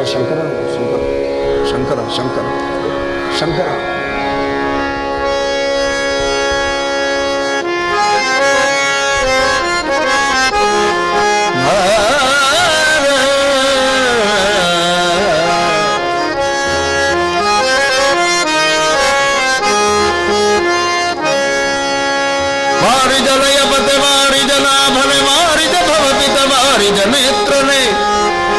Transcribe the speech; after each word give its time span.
Sir 0.00 0.06
Shankar 0.06 0.38
Shankar 0.74 1.02
Shankar 1.70 1.98
Shankar 2.16 2.44
Shankar. 3.40 3.88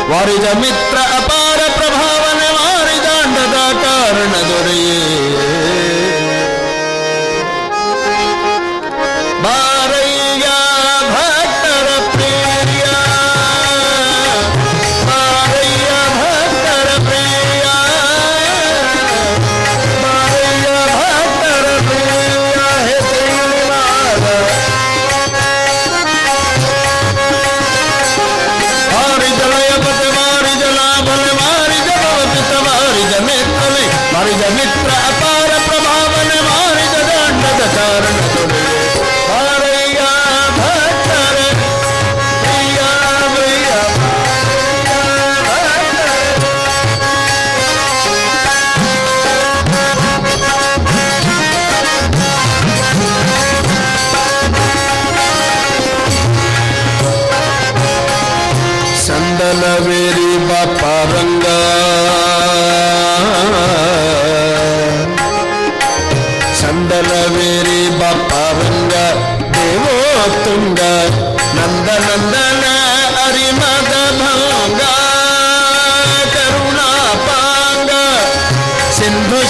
वारिद 0.10 0.46
मित्र 0.62 0.98
अपार 1.18 1.60
प्रभावन 1.78 2.40
वारिदाण्डदा 2.58 3.66
कारण 3.84 4.34
दोरये 4.50 5.51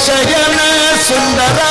i 0.10 0.24
get 0.26 0.48
lost 0.58 1.71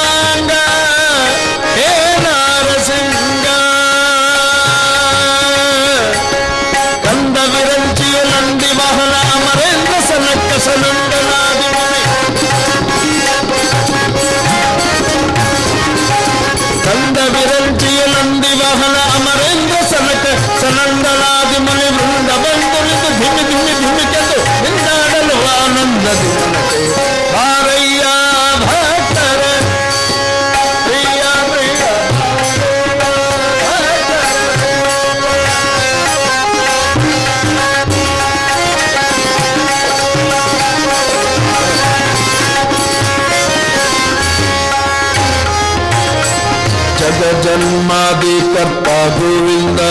ಜನ್ಮಾದಿ 48.30 48.34
ಕರ್ತ 48.54 48.88
ಗೋವಿಂದ 49.16 49.82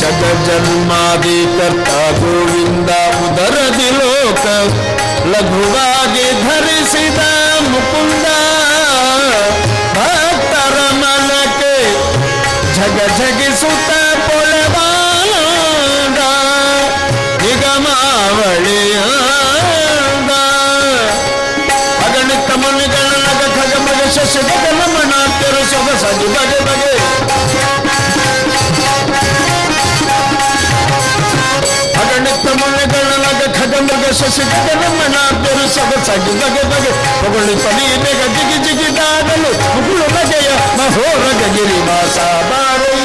ಜಗ 0.00 0.22
ಜನ್ಮಾದಿ 0.46 1.36
ससुर 24.17 24.47
कम 24.61 24.79
मना 24.91 25.19
कर 25.39 25.55
सब 25.71 25.87
सज 26.01 26.21
बज, 26.33 26.51
बजे। 26.67 26.93
अगणित 32.01 32.45
मन 32.59 32.77
गण 32.93 33.11
लग 33.23 33.41
खग 33.57 33.75
मृग 33.83 34.03
ससुर 34.19 34.49
कम 34.65 34.81
मना 34.97 35.23
सब 35.75 35.91
सज 36.07 36.27
बज, 36.41 36.57
बजे। 36.71 36.91
पगड़ 37.21 37.47
पड़ी 37.63 37.87
में 38.03 38.13
जिग 38.37 38.51
जिग 38.65 38.81
दादल 38.97 39.43
मुकुल 39.75 40.01
लगे 40.15 40.41
महोर 40.77 41.23
गगिरी 41.41 41.79
मासा 41.89 42.29
बारो। 42.49 42.96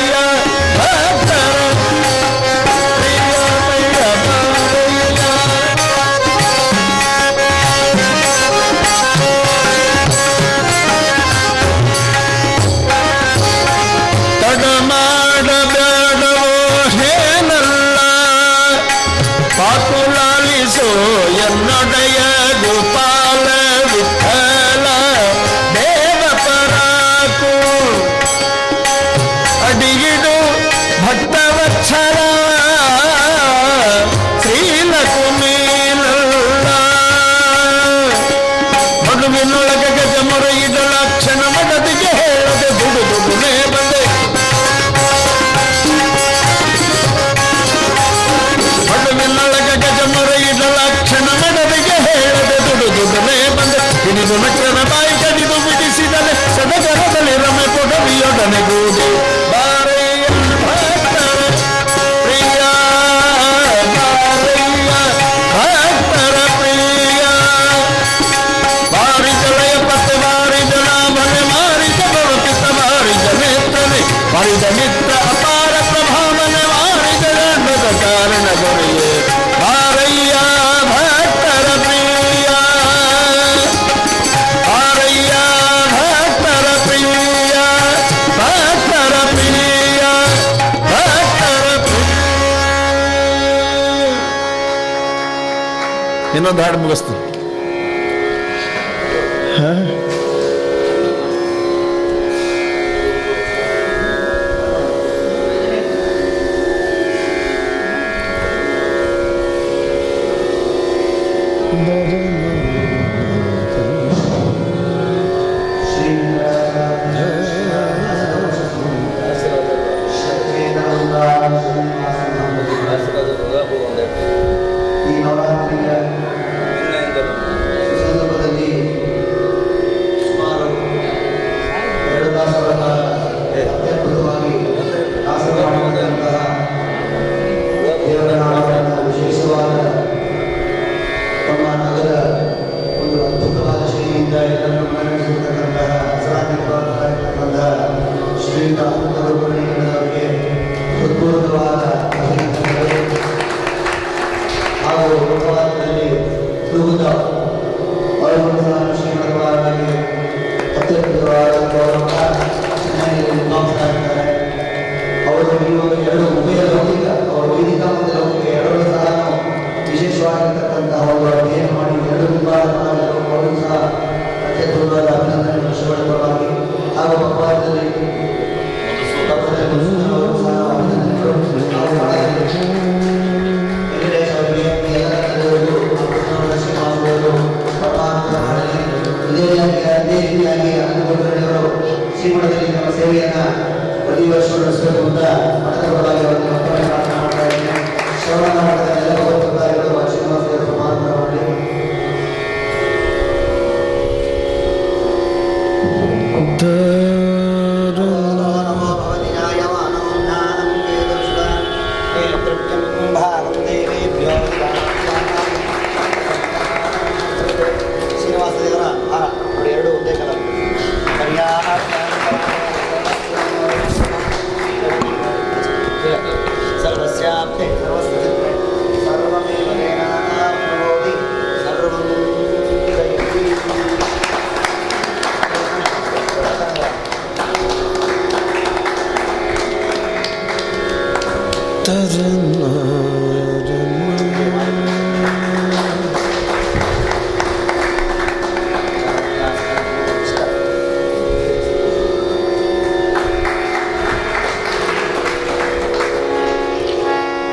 ಇನ್ನೊಂದು 96.37 96.63
ಹಾಡು 96.63 96.79
ಮುಗಿಸ್ತೀನಿ. 96.85 97.32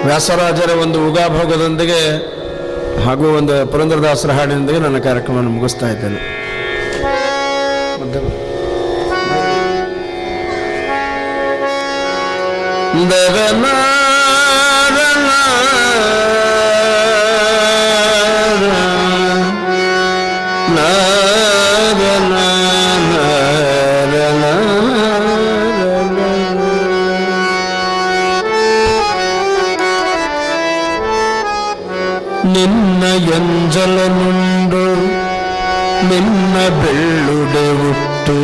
ವ್ಯಾಸರಾಜರ 0.06 0.72
ಒಂದು 0.82 1.00
ಉಗಾಭೋಗದೊಂದಿಗೆ 1.10 2.02
ಹಾಗೂ 3.06 3.38
ಒಂದು 3.38 3.72
ಪುರಂದರದಾಸರ 3.72 4.32
ಹಾಡಿನೊಂದಿಗೆ 4.32 4.80
ನನ್ನ 4.80 5.00
ಕಾರ್ಯಕ್ರಮವನ್ನು 5.00 5.50
ಮುಗಿಸ್ತಾ 5.50 5.88
ಇದ್ದೇನೆ. 5.90 6.20
ನಿನ್ನ 12.96 13.14
ಎಂಜಲನುಂಡು 32.62 34.84
ನಿನ್ನ 36.10 36.82
ಬೆಳ್ಳುಡೆ 36.82 37.82
ಹುಟ್ಟು. 37.82 38.40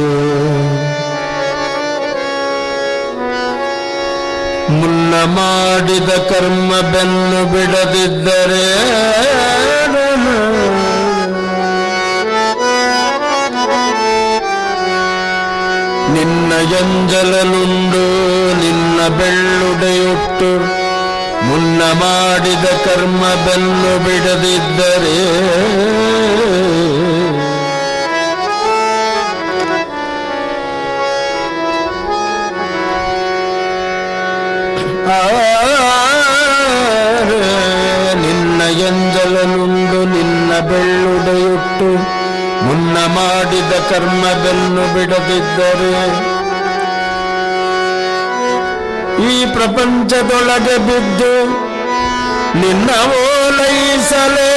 ಮುನ್ನ 4.71 5.15
ಮಾಡಿದ 5.15 6.09
ಕರ್ಮ 6.09 6.81
ಬೆನ್ನು 6.81 7.51
ಬಿಡದಿದ್ದರೆ 7.51 8.95
ನಿನ್ನ 16.13 16.53
ಎಂಜಲನುಂಡು 16.53 18.03
ನಿನ್ನ 18.59 19.07
ಬೆಳ್ಳುಡೆಯುಟ್ಟು. 19.07 20.84
ಮುನ್ನ 21.41 21.81
ಮಾಡಿದ 22.01 22.67
ಕರ್ಮ 22.85 23.23
ಬೆನ್ನು 23.45 23.93
ಬಿಡದಿದ್ದರೆ 24.05 25.17
ನಿನ್ನ 38.15 38.61
ಎಂಜಲನುಂಡು 38.87 39.99
ನಿನ್ನ 40.05 40.51
ಬೆಳ್ಳುಡೆಯುಟ್ಟು 40.59 41.89
ಮುನ್ನ 42.65 42.97
ಮಾಡಿದ 43.15 43.73
ಕರ್ಮ 43.89 44.23
ಬೆನ್ನು 44.43 44.93
ಬಿಡದಿದ್ದರೆ 44.93 45.91
ಈ 49.28 49.34
ಪ್ರಪಂಚದೊಳಗೆ 49.54 50.76
ಬಿದ್ದು 50.88 51.32
ನಿನ್ನ 52.60 52.90
ಓಲೈಸಲೇಕೋ 53.20 54.54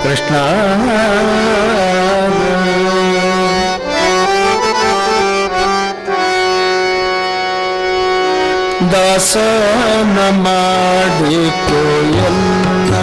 ಕೃಷ್ಣ 0.03 0.33
ದಾಸನ 8.97 10.19
ಮಾಡಿಕೋ 10.43 11.81
ಎನ್ನ 12.25 12.93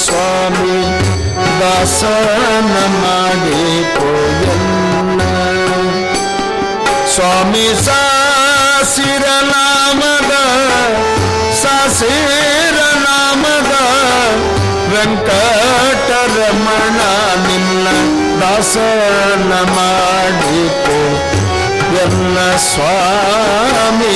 ಸ್ವಾಮಿ 0.00 0.78
ದಾಸನ 1.60 2.72
ಮಾಡಿಕೋ 3.02 4.10
ಎನ್ನ 4.54 5.20
ಸ್ವಾಮಿ 7.14 7.66
ಸಾಸಿರ 7.86 9.24
ನಾಮದ 9.52 10.32
ಸಾಸೀರ 11.62 12.76
ನಾಮದ 13.06 13.72
ವೆಂಕಟರಮಣ 14.92 16.98
ನಿನ್ನ 17.46 17.86
ದಾಸನ 18.42 19.52
ಮಾಡಿತು 19.72 20.86
ಎನ್ನ 20.86 20.89
ಸ್ವಾಮಿ 22.57 24.15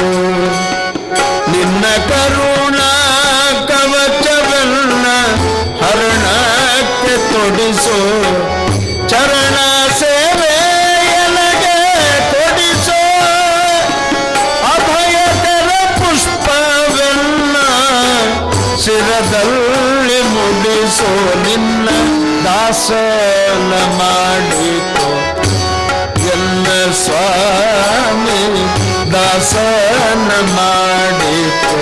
ನಿನ್ನ 1.51 1.81
ಕರುಣ 1.81 2.79
ಕವಚವನ್ನ 3.67 5.05
ಹರಣಕ್ಕೆ 5.85 7.33
ತೊಡಿಸೋ. 7.33 7.99
ಚರಣ 9.09 9.56
ನಿನ್ನ 21.44 21.88
ದಾಸನ 22.44 23.72
ಮಾಡಿತು 23.99 25.08
ಎಲ್ಲ 26.32 26.66
ಸ್ವಾಮಿ 27.02 28.42
ದಾಸನ 29.12 30.30
ಮಾಡಿತು 30.56 31.80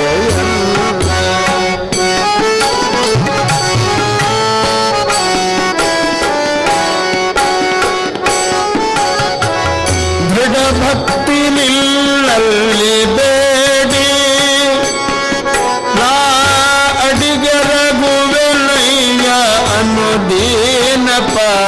Bye. 21.36 21.65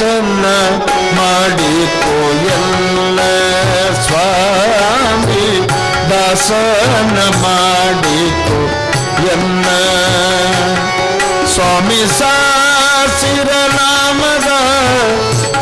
ದಾಸನ್ನ 0.00 0.44
ಮಾಡಿಕೋ 1.16 2.12
ಎಲ್ಲ 2.52 3.18
ಸ್ವಾಮಿ 4.04 5.42
ದಾಸನ 6.10 7.16
ಮಾಡಿಕೋ 7.42 8.60
ಎನ್ನ 9.32 9.66
ಸ್ವಾಮಿ 11.54 12.00
ಸಾಸಿರ 12.14 13.50
ನಾಮದ 13.76 14.50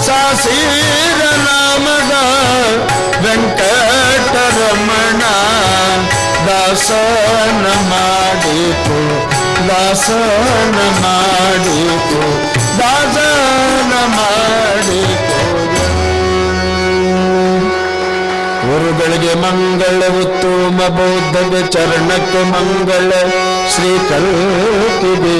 ಸಾಸಿರ 0.06 1.21
ನಾಮದ 1.42 2.14
ವೆಂಕಟರಮಣ 3.25 5.23
ದಾಸನ 6.49 7.66
ಮಾಡಿತು 7.92 9.00
ದಾಸನ 9.68 10.78
ಮಾಡಿತು 11.02 12.23
ದಾಸನ 12.78 13.27
ಮಾಡಿತು 14.11 15.40
ಗುರುಗಳಿಗೆ 18.64 19.35
ಮಂಗಳ 19.42 20.00
ಉತ್ತಮ 20.23 20.78
ಬೌದ್ಧಗೆ 20.97 21.62
ಚರಣಕ್ಕೆ 21.75 22.42
ಮಂಗಳ 22.52 23.11
ಶ್ರೀ 23.73 23.92
ಕಲ್ಪಿದೆ 24.11 25.38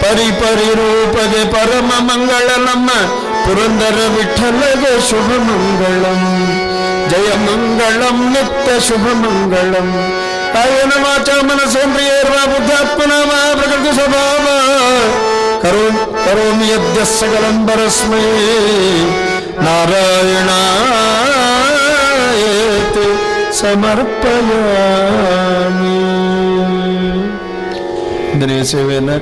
ಪರಿ 0.00 0.28
ಪರಿ 0.40 0.68
ರೂಪಗೆ 0.80 1.42
ಪರಮ 1.54 1.90
ಮಂಗಳ 2.08 2.48
ನಮ್ಮ 2.66 2.88
ಪುರಂದರ 3.44 3.98
ವಿಠಲಗೆ 4.14 4.92
ಶುಭ 5.08 5.30
ಮಂಗಳಂ 5.48 6.20
ಜಯ 7.10 7.28
ಮಂಗಳಂ 7.44 8.18
ನಿತ್ಯ 8.32 8.78
ಶುಭ 8.88 9.06
ಮಂಗಳಂ 9.22 9.88
ಕಾಯನ 10.54 10.92
ವಾಚ 11.02 11.28
ಮನಸೇಂದ್ರಿಯರ್ವ 11.48 12.36
ಬುದ್ಧಾತ್ಮನಾಮ 12.52 13.30
ಪ್ರಕೃತಿ 13.58 13.92
ಸ್ವಭಾವ 13.98 14.46
ಯದ್ಯ 16.71 17.05
ನಾರಾಯಣ 17.05 17.67
ಪರಸ್ಮೈ 17.67 18.25
ನಾರಾಯಣಾಯೇತಿ 19.65 20.27
ಸಮರ್ಪಯಾಮಿ. 23.59 24.41
ಇಂದಿನ 28.31 28.63
ಸೇವೆಯನ್ನು 28.63 29.15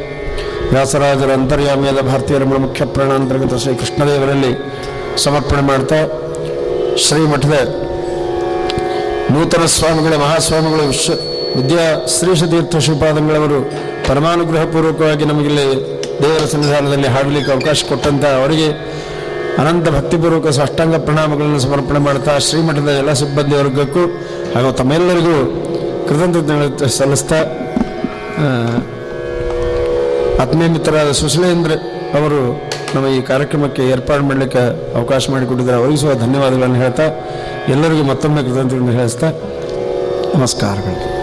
ವ್ಯಾಸರಾಜರ 0.70 1.32
ಅಂತರ್ಯಾಮಿಯಾದ 1.32 2.00
ಭಾರತೀಯ 2.00 2.38
ರಮಣ 2.38 2.58
ಮುಖ್ಯ 2.58 2.86
ಪ್ರಾಣಾಂತರ್ಗತ 2.86 3.54
ಶ್ರೀ 3.56 3.76
ಕೃಷ್ಣದೇವರಲ್ಲಿ 3.76 4.52
ಸಮರ್ಪಣೆ 5.24 5.62
ಮಾಡ್ತಾ 5.62 6.00
ಶ್ರೀಮಠದ 6.98 7.56
ನೂತನ 9.32 9.66
ಸ್ವಾಮಿಗಳ, 9.66 10.16
ಮಹಾಸ್ವಾಮಿಗಳು, 10.16 10.88
ವಿಶ್ವ 10.88 11.14
ವಿದ್ಯಾ 11.60 12.06
ಶ್ರೀಷತೀರ್ಥ 12.20 12.76
ಶ್ರೀಪಾದಂಗಳವರು 12.76 13.60
ಪರಮಾನುಗ್ರಹ 14.08 14.64
ಪೂರ್ವಕವಾಗಿ 14.64 15.26
ನಮಗಿಲ್ಲಿ 15.26 15.99
ದೇವರ 16.22 16.46
ಸನ್ನಿಧಾನದಲ್ಲಿ 16.46 17.08
ಹಾಡಲಿಕ್ಕೆ 17.08 17.52
ಅವಕಾಶ 17.52 17.84
ಕೊಟ್ಟಂತ 17.90 18.26
ಅವರಿಗೆ 18.26 18.70
ಅನಂತ 19.58 19.90
ಭಕ್ತಿಪೂರ್ವಕ 19.90 20.48
ಸಾಷ್ಟಾಂಗ 20.48 20.96
ಪ್ರಣಾಮಗಳನ್ನು 20.96 21.60
ಸಮರ್ಪಣೆ 21.60 22.00
ಮಾಡ್ತಾ 22.00 22.38
ಶ್ರೀಮಠದ 22.38 22.90
ಎಲ್ಲ 22.90 23.14
ಸಿಬ್ಬಂದಿ 23.14 23.56
ವರ್ಗಕ್ಕೂ 23.56 24.04
ಹಾಗೂ 24.56 24.72
ತಮ್ಮೆಲ್ಲರಿಗೂ 24.72 25.38
ಕೃತಜ್ಞತೆ 26.08 26.90
ಸಲ್ಲಿಸ್ತಾ 26.90 27.40
ಆತ್ಮೀಯ 30.44 30.68
ಮಿತ್ರರಾದ 30.68 31.12
ಸುಶೀಲೇಂದ್ರ 31.12 31.72
ಅವರು 32.20 32.70
ನಮ್ಮ 32.96 33.08
ಈ 33.08 33.22
ಕಾರ್ಯಕ್ರಮಕ್ಕೆ 33.22 33.82
ಏರ್ಪಾಡು 33.84 34.24
ಮಾಡಲಿಕ್ಕೆ 34.24 34.62
ಅವಕಾಶ 34.98 35.30
ಮಾಡಿಕೊಟ್ಟಿದ್ದಾರೆ. 35.30 35.78
ಅವರಿಗೂ 35.82 35.98
ಸಹ 35.98 36.14
ಧನ್ಯವಾದಗಳನ್ನು 36.14 36.76
ಹೇಳ್ತಾ 36.76 37.06
ಎಲ್ಲರಿಗೂ 37.68 38.04
ಮತ್ತೊಮ್ಮೆ 38.04 38.44
ಕೃತಜ್ಞತೆಗಳನ್ನು 38.44 38.92
ಹೇಳಿಸ್ತಾ 38.92 39.28
ನಮಸ್ಕಾರಗಳು. 40.36 41.19